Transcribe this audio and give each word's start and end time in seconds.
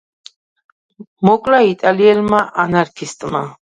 მოკლა 1.31 1.61
იტალიელმა 1.75 2.43
ანარქისტმა. 2.69 3.49